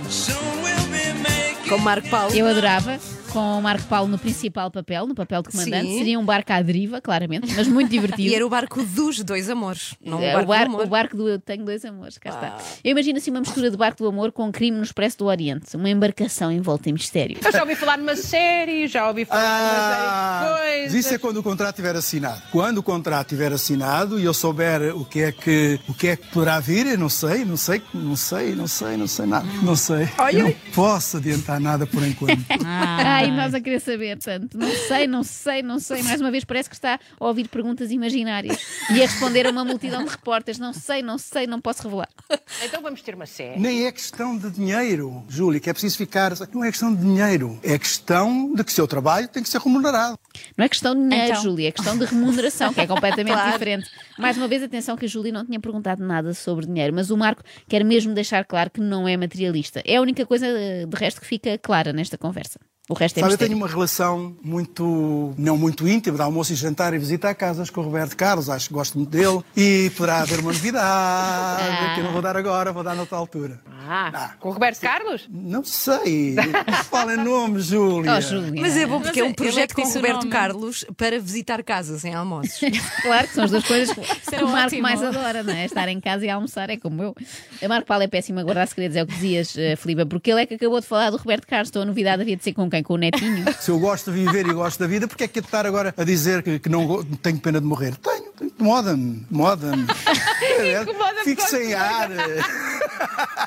Com 1.68 1.78
Marco 1.78 2.08
Paulo. 2.08 2.34
Eu 2.34 2.46
adorava. 2.46 2.98
Com 3.32 3.58
o 3.58 3.62
Marco 3.62 3.84
Paulo 3.88 4.08
no 4.08 4.18
principal 4.18 4.70
papel, 4.70 5.06
no 5.06 5.14
papel 5.14 5.40
de 5.42 5.48
comandante. 5.48 5.86
Sim. 5.86 5.98
Seria 5.98 6.18
um 6.18 6.24
barco 6.24 6.52
à 6.52 6.60
deriva, 6.60 7.00
claramente, 7.00 7.50
mas 7.56 7.66
muito 7.66 7.88
divertido. 7.90 8.28
E 8.28 8.34
era 8.34 8.44
o 8.46 8.50
barco 8.50 8.82
dos 8.82 9.20
dois 9.24 9.48
amores. 9.48 9.94
Não 10.04 10.20
É, 10.20 10.36
o 10.36 10.42
o, 10.42 10.46
barco 10.46 10.48
bar- 10.48 10.64
do 10.68 10.74
amor. 10.74 10.84
o 10.84 10.88
barco 10.88 11.16
do 11.16 11.28
Eu 11.30 11.38
Tenho 11.38 11.64
Dois 11.64 11.82
Amores, 11.84 12.18
cá 12.18 12.28
está. 12.28 12.58
Eu 12.84 12.90
imagino 12.90 13.16
assim 13.16 13.30
uma 13.30 13.40
mistura 13.40 13.70
de 13.70 13.76
barco 13.76 14.02
do 14.02 14.08
amor 14.08 14.32
com 14.32 14.52
crime 14.52 14.76
no 14.76 14.82
Expresso 14.82 15.16
do 15.18 15.24
Oriente, 15.26 15.74
uma 15.76 15.88
embarcação 15.88 16.52
envolta 16.52 16.90
em 16.90 16.92
mistério. 16.92 17.38
Eu 17.42 17.50
já 17.52 17.62
ouvi 17.62 17.74
falar 17.74 17.96
numa 17.96 18.16
série, 18.16 18.86
já 18.86 19.08
ouvi 19.08 19.24
falar 19.24 19.42
Ah, 19.42 20.42
numa 20.44 20.56
série 20.58 20.72
de 20.72 20.82
coisas. 20.90 20.94
isso 21.06 21.14
é 21.14 21.18
quando 21.18 21.38
o 21.38 21.42
contrato 21.42 21.70
estiver 21.70 21.96
assinado. 21.96 22.42
Quando 22.52 22.78
o 22.78 22.82
contrato 22.82 23.28
estiver 23.28 23.50
assinado 23.52 24.20
e 24.20 24.24
eu 24.24 24.34
souber 24.34 24.94
o 24.94 25.06
que 25.06 25.20
é 25.22 25.32
que 25.32 25.80
o 25.88 25.94
que 25.94 26.08
é 26.08 26.16
que 26.16 26.26
poderá 26.28 26.60
vir, 26.60 26.86
eu 26.86 26.98
não 26.98 27.08
sei, 27.08 27.46
não 27.46 27.56
sei, 27.56 27.80
não 27.94 28.14
sei, 28.14 28.54
não 28.54 28.66
sei, 28.66 28.96
não 28.98 29.06
sei 29.06 29.24
nada, 29.26 29.46
não 29.62 29.74
sei. 29.74 30.06
Eu 30.34 30.44
não 30.44 30.54
posso 30.74 31.16
adiantar 31.16 31.58
nada 31.58 31.86
por 31.86 32.02
enquanto. 32.06 32.42
Ai, 33.22 33.30
nós 33.36 33.54
a 33.54 33.60
querer 33.60 33.80
saber 33.80 34.18
tanto. 34.18 34.56
Não 34.58 34.70
sei, 34.70 35.06
não 35.06 35.22
sei, 35.22 35.62
não 35.62 35.78
sei. 35.78 36.02
Mais 36.02 36.20
uma 36.20 36.30
vez 36.30 36.44
parece 36.44 36.68
que 36.68 36.74
está 36.74 36.98
a 37.18 37.26
ouvir 37.26 37.48
perguntas 37.48 37.90
imaginárias 37.90 38.58
e 38.90 39.02
a 39.02 39.06
responder 39.06 39.46
a 39.46 39.50
uma 39.50 39.64
multidão 39.64 40.04
de 40.04 40.10
repórteres. 40.10 40.58
Não 40.58 40.72
sei, 40.72 41.02
não 41.02 41.18
sei, 41.18 41.46
não 41.46 41.60
posso 41.60 41.82
revelar. 41.84 42.08
Então 42.64 42.82
vamos 42.82 43.02
ter 43.02 43.14
uma 43.14 43.26
série. 43.26 43.58
Nem 43.60 43.86
é 43.86 43.92
questão 43.92 44.36
de 44.36 44.50
dinheiro, 44.50 45.24
Júlia, 45.28 45.60
que 45.60 45.70
é 45.70 45.72
preciso 45.72 45.96
ficar. 45.96 46.32
Não 46.52 46.64
é 46.64 46.70
questão 46.70 46.94
de 46.94 47.00
dinheiro. 47.00 47.58
É 47.62 47.78
questão 47.78 48.52
de 48.54 48.62
que 48.64 48.70
o 48.72 48.74
seu 48.74 48.86
trabalho 48.86 49.28
tem 49.28 49.42
que 49.42 49.48
ser 49.48 49.60
remunerado. 49.60 50.18
Não 50.56 50.64
é 50.64 50.68
questão 50.68 50.94
de 50.94 51.02
dinheiro, 51.02 51.30
Então. 51.32 51.42
Júlia, 51.42 51.68
é 51.68 51.72
questão 51.72 51.98
de 51.98 52.04
remuneração, 52.04 52.72
que 52.72 52.80
é 52.80 52.86
completamente 52.86 53.42
diferente. 53.52 53.90
Mais 54.18 54.36
uma 54.36 54.48
vez, 54.48 54.62
atenção 54.62 54.96
que 54.96 55.04
a 55.04 55.08
Júlia 55.08 55.32
não 55.32 55.44
tinha 55.44 55.60
perguntado 55.60 56.04
nada 56.04 56.32
sobre 56.34 56.66
dinheiro, 56.66 56.94
mas 56.94 57.10
o 57.10 57.16
Marco 57.16 57.42
quer 57.68 57.84
mesmo 57.84 58.14
deixar 58.14 58.44
claro 58.44 58.70
que 58.70 58.80
não 58.80 59.06
é 59.06 59.16
materialista. 59.16 59.82
É 59.84 59.96
a 59.96 60.00
única 60.00 60.24
coisa, 60.26 60.46
eh, 60.46 60.86
de 60.86 60.96
resto, 60.96 61.20
que 61.20 61.26
fica 61.26 61.58
clara 61.58 61.92
nesta 61.92 62.16
conversa. 62.18 62.58
O 62.92 62.94
resto 62.94 63.18
é 63.18 63.20
Sabe, 63.20 63.32
eu 63.32 63.36
mistério. 63.36 63.54
tenho 63.54 63.56
uma 63.64 63.68
relação 63.68 64.36
muito, 64.42 65.34
não 65.38 65.56
muito 65.56 65.86
íntima, 65.88 66.16
de 66.16 66.22
almoço 66.22 66.52
e 66.52 66.56
jantar 66.56 66.92
e 66.94 66.98
visita 66.98 67.28
a 67.28 67.34
casas 67.34 67.70
com 67.70 67.80
o 67.80 67.84
Roberto 67.84 68.16
Carlos, 68.16 68.48
acho 68.50 68.68
que 68.68 68.74
gosto 68.74 68.98
muito 68.98 69.10
dele. 69.10 69.40
E 69.56 69.90
poderá 69.96 70.18
haver 70.20 70.40
uma 70.40 70.52
novidade, 70.52 71.94
que 71.94 72.00
eu 72.00 72.04
não 72.04 72.12
vou 72.12 72.22
dar 72.22 72.36
agora, 72.36 72.72
vou 72.72 72.82
dar 72.82 72.94
noutra 72.94 73.16
altura. 73.18 73.60
Ah, 73.88 74.10
Ah. 74.14 74.30
com 74.38 74.48
o 74.50 74.52
Roberto 74.52 74.80
Carlos? 74.80 75.28
Não 75.30 75.64
sei. 75.64 76.36
Fala 76.90 77.14
em 77.14 77.24
nome, 77.24 77.60
Júlia. 77.60 78.16
Oh, 78.16 78.20
Júlia. 78.20 78.60
Mas 78.60 78.76
é 78.76 78.86
bom 78.86 79.00
porque 79.00 79.20
é 79.20 79.24
um 79.24 79.30
é 79.30 79.32
projeto 79.32 79.74
com 79.74 79.82
o 79.82 79.92
Roberto 79.92 80.16
nome. 80.18 80.30
Carlos 80.30 80.84
para 80.96 81.18
visitar 81.18 81.62
casas 81.62 82.04
em 82.04 82.14
almoços. 82.14 82.60
Claro 83.02 83.26
que 83.28 83.34
são 83.34 83.44
as 83.44 83.50
duas 83.50 83.64
coisas 83.64 83.94
que 83.94 84.36
o 84.36 84.48
Marco 84.48 84.66
ótimo. 84.66 84.82
mais 84.82 85.02
adora, 85.02 85.42
não 85.42 85.52
é? 85.52 85.64
Estar 85.64 85.88
em 85.88 86.00
casa 86.00 86.24
e 86.24 86.30
almoçar 86.30 86.70
é 86.70 86.76
como 86.76 87.02
eu. 87.02 87.14
A 87.62 87.68
Marco 87.68 87.86
Paulo 87.86 88.02
é 88.04 88.08
péssimo 88.08 88.38
a 88.38 88.42
guardar 88.42 88.66
segredos, 88.68 88.96
é 88.96 89.02
o 89.02 89.06
que 89.06 89.14
dizias, 89.14 89.56
eh, 89.56 89.76
Filipe, 89.76 90.04
porque 90.06 90.30
ele 90.30 90.42
é 90.42 90.46
que 90.46 90.54
acabou 90.54 90.80
de 90.80 90.86
falar 90.86 91.10
do 91.10 91.16
Roberto 91.16 91.46
Carlos. 91.46 91.68
Então 91.68 91.82
a 91.82 91.84
novidade 91.84 92.22
havia 92.22 92.36
de 92.36 92.44
ser 92.44 92.52
com 92.52 92.68
quem? 92.70 92.81
Com 92.82 92.94
o 92.94 92.96
netinho. 92.96 93.44
Se 93.60 93.70
eu 93.70 93.78
gosto 93.78 94.10
de 94.10 94.24
viver 94.24 94.46
e 94.46 94.52
gosto 94.52 94.78
da 94.78 94.86
vida, 94.86 95.06
porque 95.06 95.24
é 95.24 95.28
que 95.28 95.38
é 95.38 95.42
de 95.42 95.48
estar 95.48 95.66
agora 95.66 95.94
a 95.96 96.04
dizer 96.04 96.42
que, 96.42 96.58
que 96.58 96.68
não 96.68 97.04
tenho 97.04 97.38
pena 97.38 97.60
de 97.60 97.66
morrer? 97.66 97.96
Tenho, 97.96 98.32
tenho. 98.32 98.52
Moda-me, 98.58 99.26
moda-me. 99.30 99.82
Incomoda-me 100.82 101.24
Fico 101.24 101.42
sem 101.42 101.74
ar. 101.74 102.08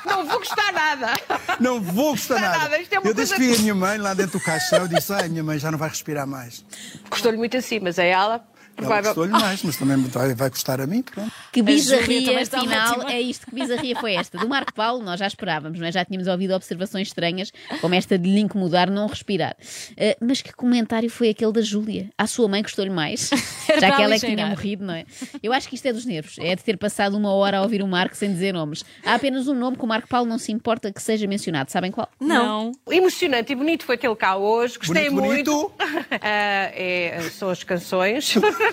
Não 0.04 0.26
vou 0.26 0.38
gostar 0.38 0.72
nada. 0.72 1.12
Não 1.60 1.80
vou 1.80 2.10
gostar 2.12 2.38
é 2.38 2.40
nada. 2.40 2.58
nada, 2.58 2.78
isto 2.78 2.92
é 2.92 2.98
uma 2.98 3.08
eu 3.08 3.14
desde 3.14 3.34
que 3.34 3.54
a 3.54 3.58
minha 3.58 3.74
mãe 3.74 3.98
lá 3.98 4.14
dentro 4.14 4.38
do 4.38 4.44
caixão, 4.44 4.80
eu 4.80 4.88
disse: 4.88 5.12
ai, 5.12 5.28
minha 5.28 5.44
mãe 5.44 5.58
já 5.58 5.70
não 5.70 5.78
vai 5.78 5.88
respirar 5.88 6.26
mais. 6.26 6.64
Gostou-lhe 7.10 7.36
muito 7.36 7.56
assim, 7.56 7.80
mas 7.80 7.98
a 7.98 8.04
ela. 8.04 8.44
Ela 8.76 8.86
provável- 8.86 9.14
gostou-lhe 9.14 9.32
mais, 9.32 9.62
mas 9.62 9.76
também 9.76 9.96
vai, 9.96 10.34
vai 10.34 10.50
custar 10.50 10.80
a 10.80 10.86
mim. 10.86 11.02
Pronto. 11.02 11.32
Que 11.52 11.62
bizarria, 11.62 12.42
afinal, 12.42 13.08
é 13.08 13.20
isto. 13.20 13.46
Que 13.46 13.54
bizarria 13.54 13.96
foi 13.98 14.14
esta? 14.14 14.38
Do 14.38 14.48
Marco 14.48 14.72
Paulo, 14.74 15.02
nós 15.02 15.18
já 15.20 15.26
esperávamos, 15.26 15.78
não 15.78 15.86
é? 15.86 15.92
Já 15.92 16.04
tínhamos 16.04 16.28
ouvido 16.28 16.54
observações 16.54 17.08
estranhas, 17.08 17.52
como 17.80 17.94
esta 17.94 18.18
de 18.18 18.28
lhe 18.30 18.40
incomodar 18.40 18.90
não 18.90 19.06
respirar. 19.06 19.56
Eh, 19.96 20.16
mas 20.20 20.42
que 20.42 20.52
comentário 20.52 21.08
foi 21.10 21.30
aquele 21.30 21.52
da 21.52 21.60
Júlia? 21.62 22.10
À 22.18 22.26
sua 22.26 22.48
mãe 22.48 22.62
gostou-lhe 22.62 22.90
mais? 22.90 23.30
Já 23.80 23.96
que 23.96 24.02
ela 24.02 24.14
é 24.14 24.18
que 24.18 24.26
tinha 24.26 24.46
morrido, 24.46 24.84
não 24.84 24.94
é? 24.94 25.04
Eu 25.42 25.52
acho 25.52 25.68
que 25.68 25.74
isto 25.74 25.86
é 25.86 25.92
dos 25.92 26.04
nervos. 26.04 26.36
É 26.38 26.54
de 26.54 26.62
ter 26.62 26.76
passado 26.76 27.16
uma 27.16 27.32
hora 27.32 27.58
a 27.58 27.62
ouvir 27.62 27.82
o 27.82 27.86
Marco 27.88 28.16
sem 28.16 28.32
dizer 28.32 28.52
nomes. 28.52 28.84
Há 29.04 29.14
apenas 29.14 29.48
um 29.48 29.54
nome 29.54 29.76
que 29.76 29.84
o 29.84 29.86
Marco 29.86 30.08
Paulo 30.08 30.28
não 30.28 30.38
se 30.38 30.52
importa 30.52 30.92
que 30.92 31.02
seja 31.02 31.26
mencionado. 31.26 31.70
Sabem 31.70 31.90
qual? 31.90 32.08
Não. 32.20 32.72
Emocionante 32.90 33.52
e 33.52 33.56
bonito 33.56 33.84
foi 33.84 33.96
tê-lo 33.96 34.16
cá 34.16 34.36
hoje. 34.36 34.78
Gostei 34.78 35.08
Bonito, 35.10 35.52
muito. 35.52 35.74
bonito. 35.78 36.06
Ah, 36.20 36.70
é, 36.74 37.20
são 37.32 37.50
as 37.50 37.62
canções. 37.62 38.34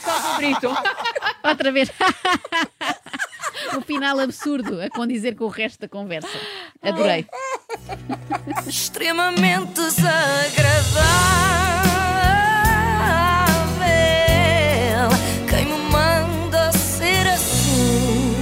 Só 0.00 0.20
favorito. 0.20 0.68
Outra 1.44 1.72
vez. 1.72 1.90
o 3.76 3.80
final 3.80 4.18
absurdo 4.20 4.80
a 4.80 4.88
condizer 4.90 5.34
com 5.36 5.44
o 5.44 5.48
resto 5.48 5.80
da 5.80 5.88
conversa. 5.88 6.28
Adorei. 6.82 7.26
extremamente 8.66 9.72
desagradável. 9.72 11.06
Quem 15.48 15.64
me 15.66 15.78
manda 15.90 16.72
ser 16.72 17.26
assim? 17.28 18.34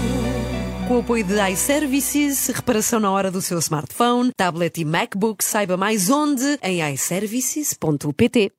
Com 0.89 0.97
o 0.97 1.01
apoio 1.01 1.25
de 1.25 1.41
iServices, 1.51 2.49
reparação 2.49 3.01
na 3.01 3.11
hora 3.11 3.31
do 3.31 3.41
seu 3.41 3.59
smartphone, 3.59 4.31
tablet 4.37 4.81
e 4.81 4.85
MacBook, 4.85 5.45
saiba 5.45 5.77
mais 5.77 6.11
onde 6.11 6.59
em 6.63 6.83
iServices.pt. 6.93 8.53